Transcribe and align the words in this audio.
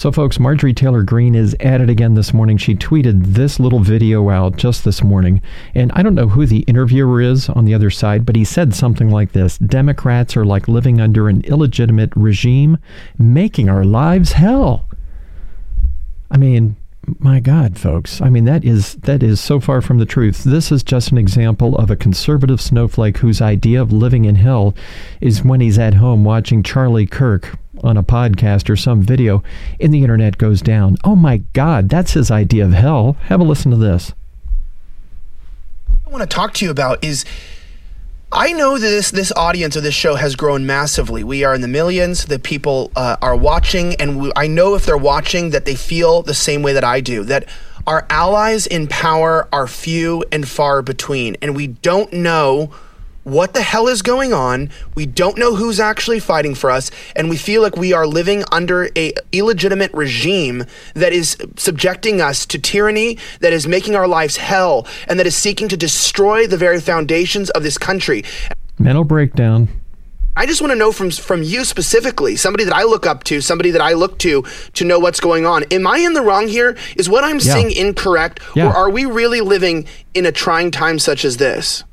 So, 0.00 0.10
folks, 0.10 0.40
Marjorie 0.40 0.72
Taylor 0.72 1.02
Greene 1.02 1.34
is 1.34 1.54
at 1.60 1.82
it 1.82 1.90
again 1.90 2.14
this 2.14 2.32
morning. 2.32 2.56
She 2.56 2.74
tweeted 2.74 3.34
this 3.34 3.60
little 3.60 3.80
video 3.80 4.30
out 4.30 4.56
just 4.56 4.82
this 4.82 5.02
morning. 5.02 5.42
And 5.74 5.92
I 5.92 6.02
don't 6.02 6.14
know 6.14 6.28
who 6.28 6.46
the 6.46 6.60
interviewer 6.60 7.20
is 7.20 7.50
on 7.50 7.66
the 7.66 7.74
other 7.74 7.90
side, 7.90 8.24
but 8.24 8.34
he 8.34 8.42
said 8.42 8.74
something 8.74 9.10
like 9.10 9.32
this 9.32 9.58
Democrats 9.58 10.38
are 10.38 10.46
like 10.46 10.68
living 10.68 11.02
under 11.02 11.28
an 11.28 11.42
illegitimate 11.42 12.14
regime, 12.16 12.78
making 13.18 13.68
our 13.68 13.84
lives 13.84 14.32
hell. 14.32 14.86
I 16.30 16.38
mean, 16.38 16.76
my 17.18 17.38
God, 17.38 17.78
folks. 17.78 18.22
I 18.22 18.30
mean, 18.30 18.46
that 18.46 18.64
is 18.64 18.94
that 19.02 19.22
is 19.22 19.38
so 19.38 19.60
far 19.60 19.82
from 19.82 19.98
the 19.98 20.06
truth. 20.06 20.44
This 20.44 20.72
is 20.72 20.82
just 20.82 21.12
an 21.12 21.18
example 21.18 21.76
of 21.76 21.90
a 21.90 21.94
conservative 21.94 22.62
snowflake 22.62 23.18
whose 23.18 23.42
idea 23.42 23.82
of 23.82 23.92
living 23.92 24.24
in 24.24 24.36
hell 24.36 24.74
is 25.20 25.44
when 25.44 25.60
he's 25.60 25.78
at 25.78 25.92
home 25.92 26.24
watching 26.24 26.62
Charlie 26.62 27.06
Kirk 27.06 27.58
on 27.82 27.96
a 27.96 28.02
podcast 28.02 28.68
or 28.68 28.76
some 28.76 29.02
video 29.02 29.42
and 29.80 29.92
the 29.92 30.02
internet 30.02 30.38
goes 30.38 30.62
down. 30.62 30.96
Oh 31.04 31.16
my 31.16 31.38
God, 31.52 31.88
that's 31.88 32.12
his 32.12 32.30
idea 32.30 32.64
of 32.64 32.72
hell. 32.72 33.16
Have 33.24 33.40
a 33.40 33.44
listen 33.44 33.70
to 33.70 33.76
this. 33.76 34.12
I 36.06 36.10
want 36.10 36.22
to 36.22 36.34
talk 36.34 36.54
to 36.54 36.64
you 36.64 36.70
about 36.70 37.04
is 37.04 37.24
I 38.32 38.52
know 38.52 38.78
that 38.78 38.88
this 38.88 39.10
this 39.10 39.32
audience 39.32 39.74
of 39.74 39.82
this 39.82 39.94
show 39.94 40.14
has 40.14 40.36
grown 40.36 40.64
massively. 40.64 41.24
We 41.24 41.42
are 41.42 41.54
in 41.54 41.62
the 41.62 41.68
millions. 41.68 42.26
The 42.26 42.38
people 42.38 42.92
uh, 42.94 43.16
are 43.20 43.34
watching, 43.34 43.94
and 43.96 44.20
we, 44.20 44.32
I 44.36 44.46
know 44.46 44.76
if 44.76 44.86
they're 44.86 44.96
watching 44.96 45.50
that 45.50 45.64
they 45.64 45.74
feel 45.74 46.22
the 46.22 46.34
same 46.34 46.62
way 46.62 46.72
that 46.72 46.84
I 46.84 47.00
do. 47.00 47.24
That 47.24 47.48
our 47.88 48.06
allies 48.08 48.68
in 48.68 48.86
power 48.86 49.48
are 49.52 49.66
few 49.66 50.24
and 50.30 50.48
far 50.48 50.80
between, 50.80 51.36
and 51.42 51.56
we 51.56 51.66
don't 51.66 52.12
know 52.12 52.72
what 53.24 53.54
the 53.54 53.62
hell 53.62 53.88
is 53.88 54.02
going 54.02 54.32
on. 54.32 54.70
We 54.94 55.06
don't 55.06 55.38
know 55.38 55.54
who's 55.54 55.80
actually 55.80 56.20
fighting 56.20 56.54
for 56.54 56.70
us, 56.70 56.90
and 57.14 57.28
we 57.28 57.36
feel 57.36 57.62
like 57.62 57.76
we 57.76 57.92
are 57.92 58.06
living 58.06 58.44
under 58.50 58.88
a 58.96 59.12
illegitimate 59.32 59.92
regime 59.92 60.64
that 60.94 61.12
is 61.12 61.36
subjecting 61.56 62.20
us 62.20 62.46
to 62.46 62.58
tyranny, 62.58 63.18
that 63.40 63.52
is 63.52 63.66
making 63.66 63.94
our 63.94 64.08
lives 64.08 64.36
hell, 64.36 64.86
and 65.08 65.18
that 65.18 65.26
is 65.26 65.36
seeking 65.36 65.68
to 65.68 65.76
destroy 65.76 66.46
the 66.46 66.56
very 66.56 66.80
foundations 66.80 67.50
of 67.50 67.62
this 67.62 67.78
country. 67.78 68.24
Mental 68.78 69.04
breakdown. 69.04 69.68
I 70.36 70.46
just 70.46 70.62
want 70.62 70.70
to 70.70 70.76
know 70.76 70.92
from 70.92 71.10
from 71.10 71.42
you 71.42 71.64
specifically, 71.64 72.36
somebody 72.36 72.64
that 72.64 72.72
I 72.72 72.84
look 72.84 73.04
up 73.04 73.24
to, 73.24 73.40
somebody 73.40 73.72
that 73.72 73.82
I 73.82 73.94
look 73.94 74.18
to 74.20 74.44
to 74.74 74.84
know 74.84 74.98
what's 74.98 75.20
going 75.20 75.44
on. 75.44 75.64
Am 75.64 75.86
I 75.86 75.98
in 75.98 76.14
the 76.14 76.22
wrong 76.22 76.48
here? 76.48 76.76
Is 76.96 77.08
what 77.08 77.24
I'm 77.24 77.40
yeah. 77.40 77.52
saying 77.52 77.72
incorrect, 77.72 78.40
yeah. 78.54 78.68
or 78.68 78.72
are 78.72 78.90
we 78.90 79.04
really 79.04 79.40
living 79.40 79.86
in 80.14 80.24
a 80.24 80.32
trying 80.32 80.70
time 80.70 80.98
such 80.98 81.24
as 81.24 81.36
this? 81.36 81.84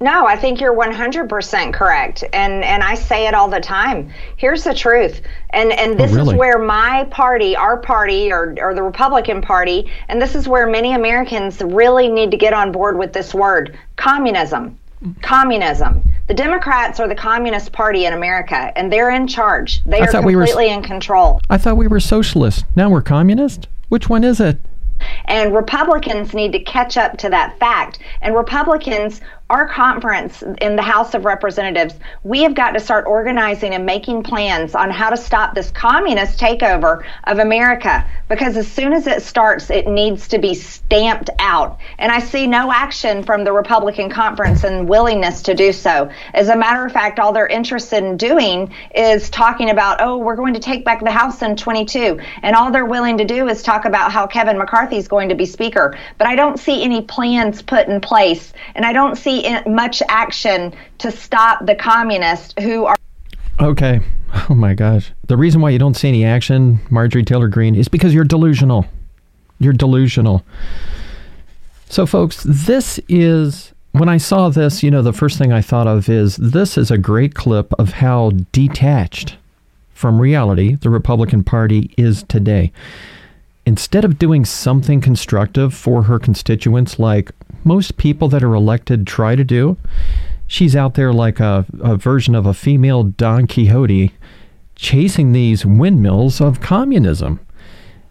No, 0.00 0.26
I 0.26 0.36
think 0.36 0.60
you're 0.60 0.74
100% 0.74 1.74
correct. 1.74 2.22
And 2.32 2.62
and 2.62 2.84
I 2.84 2.94
say 2.94 3.26
it 3.26 3.34
all 3.34 3.48
the 3.48 3.60
time. 3.60 4.12
Here's 4.36 4.62
the 4.62 4.74
truth. 4.74 5.20
And 5.50 5.72
and 5.72 5.92
oh, 5.92 5.94
this 5.96 6.12
oh, 6.12 6.16
really? 6.16 6.34
is 6.34 6.38
where 6.38 6.58
my 6.58 7.04
party, 7.10 7.56
our 7.56 7.78
party 7.78 8.32
or 8.32 8.54
or 8.60 8.74
the 8.74 8.82
Republican 8.82 9.42
Party, 9.42 9.90
and 10.08 10.22
this 10.22 10.36
is 10.36 10.46
where 10.46 10.68
many 10.68 10.94
Americans 10.94 11.60
really 11.60 12.08
need 12.08 12.30
to 12.30 12.36
get 12.36 12.52
on 12.52 12.70
board 12.70 12.96
with 12.96 13.12
this 13.12 13.34
word, 13.34 13.76
communism. 13.96 14.78
Communism. 15.22 16.02
The 16.26 16.34
Democrats 16.34 17.00
are 17.00 17.08
the 17.08 17.14
Communist 17.14 17.72
Party 17.72 18.04
in 18.04 18.12
America 18.12 18.72
and 18.76 18.92
they're 18.92 19.10
in 19.10 19.26
charge. 19.26 19.82
They 19.84 20.00
I 20.00 20.04
are 20.04 20.10
completely 20.10 20.66
we 20.66 20.70
were, 20.70 20.74
in 20.74 20.82
control. 20.82 21.40
I 21.48 21.56
thought 21.56 21.76
we 21.76 21.86
were 21.86 22.00
socialist. 22.00 22.64
Now 22.74 22.90
we're 22.90 23.02
communist? 23.02 23.68
Which 23.88 24.08
one 24.08 24.24
is 24.24 24.40
it? 24.40 24.58
And 25.26 25.54
Republicans 25.54 26.34
need 26.34 26.52
to 26.52 26.58
catch 26.58 26.96
up 26.96 27.16
to 27.18 27.30
that 27.30 27.58
fact. 27.58 28.00
And 28.20 28.34
Republicans 28.34 29.20
our 29.50 29.66
conference 29.66 30.42
in 30.60 30.76
the 30.76 30.82
House 30.82 31.14
of 31.14 31.24
Representatives, 31.24 31.94
we 32.22 32.42
have 32.42 32.54
got 32.54 32.72
to 32.72 32.80
start 32.80 33.06
organizing 33.06 33.74
and 33.74 33.86
making 33.86 34.22
plans 34.22 34.74
on 34.74 34.90
how 34.90 35.08
to 35.08 35.16
stop 35.16 35.54
this 35.54 35.70
communist 35.70 36.38
takeover 36.38 37.02
of 37.24 37.38
America. 37.38 38.06
Because 38.28 38.58
as 38.58 38.70
soon 38.70 38.92
as 38.92 39.06
it 39.06 39.22
starts, 39.22 39.70
it 39.70 39.86
needs 39.86 40.28
to 40.28 40.38
be 40.38 40.54
stamped 40.54 41.30
out. 41.38 41.78
And 41.98 42.12
I 42.12 42.18
see 42.18 42.46
no 42.46 42.70
action 42.70 43.22
from 43.22 43.44
the 43.44 43.52
Republican 43.52 44.10
conference 44.10 44.64
and 44.64 44.86
willingness 44.86 45.40
to 45.42 45.54
do 45.54 45.72
so. 45.72 46.10
As 46.34 46.50
a 46.50 46.56
matter 46.56 46.84
of 46.84 46.92
fact, 46.92 47.18
all 47.18 47.32
they're 47.32 47.46
interested 47.46 48.04
in 48.04 48.18
doing 48.18 48.74
is 48.94 49.30
talking 49.30 49.70
about, 49.70 50.02
oh, 50.02 50.18
we're 50.18 50.36
going 50.36 50.54
to 50.54 50.60
take 50.60 50.84
back 50.84 51.02
the 51.02 51.10
House 51.10 51.40
in 51.40 51.56
22. 51.56 52.20
And 52.42 52.54
all 52.54 52.70
they're 52.70 52.84
willing 52.84 53.16
to 53.16 53.24
do 53.24 53.48
is 53.48 53.62
talk 53.62 53.86
about 53.86 54.12
how 54.12 54.26
Kevin 54.26 54.58
McCarthy 54.58 54.98
is 54.98 55.08
going 55.08 55.30
to 55.30 55.34
be 55.34 55.46
Speaker. 55.46 55.96
But 56.18 56.26
I 56.26 56.36
don't 56.36 56.58
see 56.58 56.82
any 56.84 57.00
plans 57.00 57.62
put 57.62 57.88
in 57.88 58.02
place. 58.02 58.52
And 58.74 58.84
I 58.84 58.92
don't 58.92 59.16
see 59.16 59.37
much 59.66 60.02
action 60.08 60.74
to 60.98 61.10
stop 61.10 61.66
the 61.66 61.74
communists 61.74 62.54
who 62.62 62.86
are. 62.86 62.96
Okay. 63.60 64.00
Oh 64.50 64.54
my 64.54 64.74
gosh. 64.74 65.10
The 65.26 65.38
reason 65.38 65.62
why 65.62 65.70
you 65.70 65.78
don't 65.78 65.96
see 65.96 66.08
any 66.08 66.22
action, 66.22 66.80
Marjorie 66.90 67.24
Taylor 67.24 67.48
Greene, 67.48 67.74
is 67.74 67.88
because 67.88 68.12
you're 68.12 68.24
delusional. 68.24 68.84
You're 69.58 69.72
delusional. 69.72 70.44
So, 71.88 72.04
folks, 72.04 72.44
this 72.44 73.00
is. 73.08 73.72
When 73.92 74.10
I 74.10 74.18
saw 74.18 74.50
this, 74.50 74.82
you 74.82 74.90
know, 74.90 75.00
the 75.00 75.14
first 75.14 75.38
thing 75.38 75.50
I 75.50 75.62
thought 75.62 75.86
of 75.86 76.10
is 76.10 76.36
this 76.36 76.76
is 76.76 76.90
a 76.90 76.98
great 76.98 77.34
clip 77.34 77.72
of 77.78 77.92
how 77.92 78.32
detached 78.52 79.38
from 79.94 80.20
reality 80.20 80.76
the 80.76 80.90
Republican 80.90 81.42
Party 81.42 81.92
is 81.96 82.22
today. 82.24 82.70
Instead 83.66 84.04
of 84.04 84.18
doing 84.18 84.44
something 84.44 85.00
constructive 85.00 85.74
for 85.74 86.04
her 86.04 86.18
constituents, 86.18 86.98
like 86.98 87.32
most 87.68 87.98
people 87.98 88.28
that 88.28 88.42
are 88.42 88.54
elected 88.54 89.06
try 89.06 89.36
to 89.36 89.44
do. 89.44 89.76
She's 90.46 90.74
out 90.74 90.94
there 90.94 91.12
like 91.12 91.38
a, 91.38 91.66
a 91.80 91.96
version 91.96 92.34
of 92.34 92.46
a 92.46 92.54
female 92.54 93.04
Don 93.04 93.46
Quixote 93.46 94.12
chasing 94.74 95.32
these 95.32 95.66
windmills 95.66 96.40
of 96.40 96.60
communism. 96.60 97.40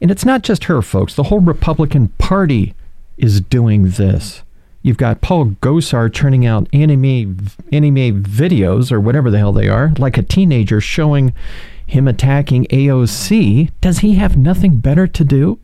And 0.00 0.10
it's 0.10 0.24
not 0.24 0.42
just 0.42 0.64
her, 0.64 0.82
folks. 0.82 1.14
The 1.14 1.24
whole 1.24 1.40
Republican 1.40 2.08
Party 2.18 2.74
is 3.16 3.40
doing 3.40 3.90
this. 3.90 4.42
You've 4.82 4.98
got 4.98 5.22
Paul 5.22 5.46
Gosar 5.62 6.12
churning 6.12 6.44
out 6.44 6.68
anime 6.72 7.38
anime 7.72 8.22
videos 8.22 8.92
or 8.92 9.00
whatever 9.00 9.30
the 9.30 9.38
hell 9.38 9.52
they 9.52 9.68
are, 9.68 9.94
like 9.98 10.18
a 10.18 10.22
teenager 10.22 10.80
showing 10.80 11.32
him 11.86 12.08
attacking 12.08 12.66
AOC. 12.66 13.70
Does 13.80 14.00
he 14.00 14.16
have 14.16 14.36
nothing 14.36 14.80
better 14.80 15.06
to 15.06 15.24
do? 15.24 15.58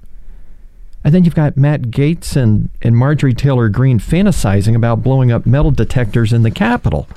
And 1.02 1.14
then 1.14 1.24
you've 1.24 1.34
got 1.34 1.56
Matt 1.56 1.84
Gaetz 1.84 2.36
and, 2.36 2.68
and 2.82 2.96
Marjorie 2.96 3.32
Taylor 3.32 3.68
Greene 3.68 3.98
fantasizing 3.98 4.76
about 4.76 5.02
blowing 5.02 5.32
up 5.32 5.46
metal 5.46 5.70
detectors 5.70 6.32
in 6.32 6.42
the 6.42 6.50
Capitol. 6.50 7.08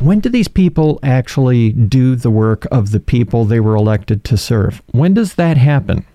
When 0.00 0.20
do 0.20 0.28
these 0.28 0.48
people 0.48 0.98
actually 1.02 1.72
do 1.72 2.14
the 2.16 2.30
work 2.30 2.66
of 2.70 2.92
the 2.92 3.00
people 3.00 3.44
they 3.44 3.60
were 3.60 3.74
elected 3.74 4.24
to 4.24 4.36
serve? 4.36 4.80
When 4.92 5.12
does 5.12 5.34
that 5.34 5.56
happen? 5.56 6.06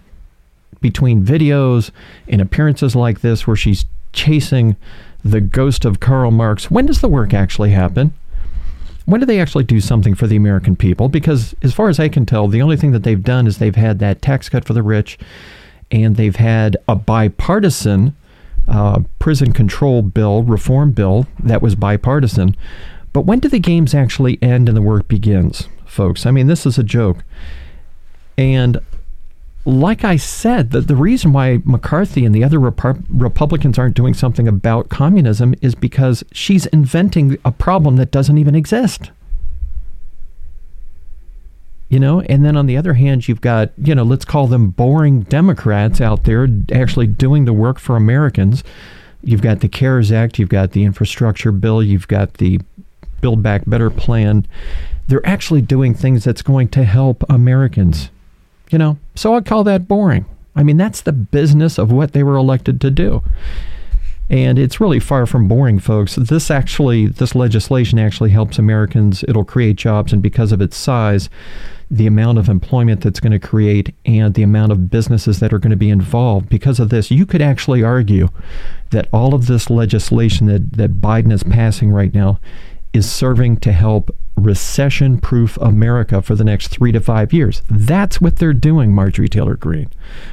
Between 0.81 1.23
videos 1.23 1.91
and 2.27 2.41
appearances 2.41 2.95
like 2.95 3.21
this, 3.21 3.45
where 3.45 3.55
she's 3.55 3.85
chasing 4.11 4.75
the 5.23 5.41
ghost 5.41 5.85
of 5.85 5.99
Karl 5.99 6.31
Marx, 6.31 6.71
when 6.71 6.85
does 6.85 7.01
the 7.01 7.07
work 7.07 7.33
actually 7.33 7.71
happen? 7.71 8.13
When 9.05 9.19
do 9.19 9.25
they 9.25 9.39
actually 9.39 9.65
do 9.65 9.81
something 9.81 10.15
for 10.15 10.27
the 10.27 10.37
American 10.37 10.77
people? 10.77 11.09
Because, 11.09 11.53
as 11.61 11.73
far 11.73 11.89
as 11.89 11.99
I 11.99 12.07
can 12.07 12.25
tell, 12.25 12.47
the 12.47 12.61
only 12.61 12.77
thing 12.77 12.91
that 12.91 13.03
they've 13.03 13.23
done 13.23 13.47
is 13.47 13.57
they've 13.57 13.75
had 13.75 13.99
that 13.99 14.21
tax 14.21 14.47
cut 14.47 14.63
for 14.65 14.73
the 14.73 14.83
rich 14.83 15.19
and 15.93 16.15
they've 16.15 16.35
had 16.35 16.75
a 16.87 16.95
bipartisan 16.95 18.15
uh, 18.67 19.01
prison 19.19 19.53
control 19.53 20.01
bill, 20.01 20.41
reform 20.41 20.91
bill 20.91 21.27
that 21.41 21.61
was 21.61 21.75
bipartisan. 21.75 22.57
But 23.13 23.21
when 23.21 23.39
do 23.39 23.47
the 23.47 23.59
games 23.59 23.93
actually 23.93 24.41
end 24.41 24.67
and 24.67 24.75
the 24.75 24.81
work 24.81 25.07
begins, 25.07 25.69
folks? 25.85 26.25
I 26.25 26.31
mean, 26.31 26.47
this 26.47 26.65
is 26.65 26.79
a 26.79 26.83
joke. 26.83 27.23
And 28.37 28.79
like 29.65 30.03
I 30.03 30.15
said, 30.15 30.71
the, 30.71 30.81
the 30.81 30.95
reason 30.95 31.31
why 31.31 31.61
McCarthy 31.63 32.25
and 32.25 32.33
the 32.33 32.43
other 32.43 32.59
Rep- 32.59 32.97
Republicans 33.09 33.77
aren't 33.77 33.95
doing 33.95 34.15
something 34.15 34.47
about 34.47 34.89
communism 34.89 35.53
is 35.61 35.75
because 35.75 36.23
she's 36.31 36.65
inventing 36.67 37.37
a 37.45 37.51
problem 37.51 37.97
that 37.97 38.09
doesn't 38.11 38.39
even 38.39 38.55
exist 38.55 39.11
you 41.93 41.99
know? 41.99 42.21
And 42.21 42.43
then 42.43 42.57
on 42.57 42.65
the 42.65 42.75
other 42.75 42.95
hand 42.95 43.27
you've 43.27 43.41
got 43.41 43.71
you 43.77 43.93
know 43.93 44.01
let's 44.01 44.25
call 44.25 44.47
them 44.47 44.71
boring 44.71 45.21
democrats 45.21 46.01
out 46.01 46.23
there 46.23 46.47
actually 46.73 47.05
doing 47.05 47.45
the 47.45 47.53
work 47.53 47.77
for 47.77 47.95
americans. 47.95 48.63
You've 49.21 49.43
got 49.43 49.59
the 49.59 49.69
cares 49.69 50.11
act 50.11 50.39
you've 50.39 50.49
got 50.49 50.71
the 50.71 50.83
infrastructure 50.83 51.51
bill 51.51 51.83
you've 51.83 52.07
got 52.07 52.35
the 52.35 52.59
build 53.21 53.43
back 53.43 53.61
better 53.67 53.91
plan. 53.91 54.47
They're 55.07 55.25
actually 55.25 55.61
doing 55.61 55.93
things 55.93 56.23
that's 56.23 56.41
going 56.41 56.69
to 56.69 56.83
help 56.83 57.23
americans 57.29 58.09
you 58.71 58.79
know? 58.79 58.97
So 59.13 59.35
i 59.35 59.41
call 59.41 59.63
that 59.65 59.87
boring. 59.87 60.25
I 60.55 60.63
mean 60.63 60.77
that's 60.77 61.01
the 61.01 61.13
business 61.13 61.77
of 61.77 61.91
what 61.91 62.13
they 62.13 62.23
were 62.23 62.37
elected 62.37 62.81
to 62.81 62.89
do 62.89 63.21
and 64.33 64.57
it's 64.57 64.81
really 64.81 64.99
far 64.99 65.27
from 65.27 65.47
boring, 65.47 65.77
folks. 65.77 66.15
This 66.15 66.49
actually, 66.49 67.05
this 67.05 67.35
legislation 67.35 67.99
actually 67.99 68.31
helps 68.31 68.57
Americans. 68.57 69.23
It'll 69.27 69.45
create 69.45 69.75
jobs, 69.75 70.11
and 70.11 70.23
because 70.23 70.51
of 70.51 70.59
its 70.59 70.75
size, 70.75 71.29
the 71.91 72.07
amount 72.07 72.39
of 72.39 72.49
employment 72.49 73.01
that's 73.01 73.19
going 73.19 73.31
to 73.31 73.37
create 73.37 73.93
and 74.05 74.33
the 74.33 74.41
amount 74.41 74.71
of 74.71 74.89
businesses 74.89 75.39
that 75.39 75.53
are 75.53 75.59
going 75.59 75.69
to 75.69 75.77
be 75.77 75.91
involved 75.91 76.49
because 76.49 76.79
of 76.79 76.89
this, 76.89 77.11
you 77.11 77.27
could 77.27 77.43
actually 77.43 77.83
argue 77.83 78.27
that 78.89 79.07
all 79.13 79.35
of 79.35 79.45
this 79.45 79.69
legislation 79.69 80.47
that, 80.47 80.73
that 80.73 80.93
Biden 80.93 81.31
is 81.31 81.43
passing 81.43 81.91
right 81.91 82.11
now 82.11 82.39
is 82.91 83.11
serving 83.11 83.57
to 83.57 83.71
help 83.71 84.15
recession 84.43 85.19
proof 85.19 85.57
America 85.57 86.21
for 86.21 86.35
the 86.35 86.43
next 86.43 86.67
three 86.67 86.91
to 86.91 86.99
five 86.99 87.33
years. 87.33 87.61
That's 87.69 88.21
what 88.21 88.37
they're 88.37 88.53
doing, 88.53 88.93
Marjorie 88.93 89.29
Taylor 89.29 89.55
Greene. 89.55 89.89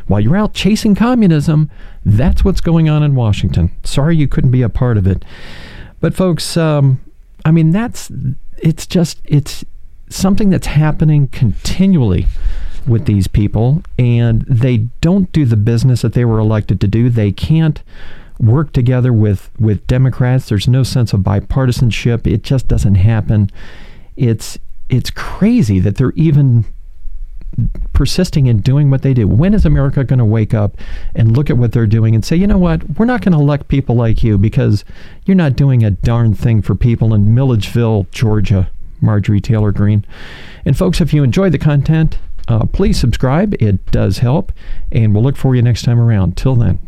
While 0.07 0.21
you're 0.21 0.37
out 0.37 0.55
chasing 0.55 0.95
communism, 0.95 1.71
that's 2.05 2.45
what's 2.45 2.61
going 2.61 2.89
on 2.89 3.03
in 3.03 3.15
Washington. 3.15 3.71
Sorry 3.85 4.17
you 4.17 4.29
couldn't 4.29 4.51
be 4.51 4.63
a 4.63 4.69
part 4.69 4.97
of 4.97 5.07
it. 5.07 5.25
But, 6.01 6.15
folks, 6.15 6.57
um, 6.57 7.01
I 7.45 7.51
mean, 7.51 7.71
that's, 7.71 8.11
it's 8.59 8.87
just, 8.87 9.21
it's 9.25 9.65
something 10.09 10.51
that's 10.51 10.67
happening 10.67 11.29
continually 11.29 12.27
with 12.87 13.07
these 13.07 13.29
people, 13.29 13.83
and 13.99 14.43
they 14.43 14.79
don't 15.01 15.31
do 15.33 15.45
the 15.45 15.57
business 15.57 16.03
that 16.03 16.15
they 16.15 16.25
were 16.25 16.39
elected 16.39 16.81
to 16.81 16.89
do. 16.89 17.11
They 17.11 17.33
can't 17.33 17.83
work 18.39 18.73
together 18.73 19.13
with, 19.13 19.51
with 19.61 19.87
Democrats. 19.87 20.49
There's 20.49 20.67
no 20.67 20.83
sense 20.83 21.13
of 21.13 21.21
bipartisanship. 21.21 22.27
It 22.27 22.43
just 22.43 22.69
doesn't 22.69 22.95
happen. 22.95 23.51
It's 24.21 24.59
it's 24.91 25.11
crazy 25.11 25.79
that 25.81 25.97
they're 25.97 26.13
even 26.15 26.67
persisting 27.93 28.47
in 28.47 28.61
doing 28.61 28.91
what 28.91 29.03
they 29.03 29.15
do. 29.15 29.27
When 29.27 29.55
is 29.55 29.65
America 29.65 30.05
going 30.05 30.19
to 30.19 30.25
wake 30.25 30.53
up 30.55 30.77
and 31.15 31.37
look 31.37 31.51
at 31.51 31.57
what 31.57 31.73
they're 31.73 31.87
doing 31.87 32.15
and 32.15 32.25
say, 32.25 32.37
you 32.37 32.47
know 32.47 32.59
what, 32.59 32.99
we're 32.99 33.07
not 33.07 33.23
going 33.23 33.33
to 33.33 33.39
elect 33.39 33.69
people 33.69 33.97
like 33.97 34.23
you 34.23 34.39
because 34.39 34.85
you're 35.25 35.37
not 35.37 35.57
doing 35.57 35.83
a 35.83 35.91
darn 35.91 36.35
thing 36.35 36.63
for 36.63 36.75
people 36.75 37.15
in 37.15 37.35
Milledgeville, 37.35 38.07
Georgia, 38.11 38.71
Marjorie 39.01 39.41
Taylor 39.41 39.73
Greene. 39.73 40.05
And 40.65 40.77
folks, 40.77 41.01
if 41.01 41.13
you 41.13 41.23
enjoyed 41.23 41.53
the 41.53 41.59
content, 41.59 42.19
uh, 42.49 42.67
please 42.67 42.99
subscribe. 42.99 43.55
It 43.63 43.85
does 43.87 44.19
help. 44.19 44.53
And 44.93 45.15
we'll 45.15 45.23
look 45.23 45.37
for 45.37 45.55
you 45.55 45.63
next 45.63 45.83
time 45.83 46.01
around. 46.01 46.37
Till 46.37 46.57
then. 46.57 46.79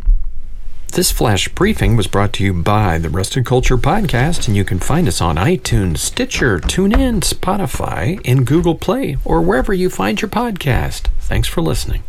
This 0.92 1.10
flash 1.10 1.48
briefing 1.48 1.96
was 1.96 2.06
brought 2.06 2.34
to 2.34 2.44
you 2.44 2.52
by 2.52 2.98
the 2.98 3.08
Rusted 3.08 3.46
Culture 3.46 3.78
Podcast, 3.78 4.46
and 4.46 4.54
you 4.54 4.62
can 4.62 4.78
find 4.78 5.08
us 5.08 5.22
on 5.22 5.36
iTunes, 5.36 5.98
Stitcher, 5.98 6.58
TuneIn, 6.58 7.22
Spotify, 7.22 8.20
and 8.26 8.46
Google 8.46 8.74
Play, 8.74 9.16
or 9.24 9.40
wherever 9.40 9.72
you 9.72 9.88
find 9.88 10.20
your 10.20 10.28
podcast. 10.28 11.08
Thanks 11.20 11.48
for 11.48 11.62
listening. 11.62 12.02